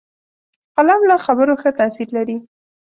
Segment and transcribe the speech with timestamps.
[0.77, 2.37] قلم له خبرو ښه تاثیر لري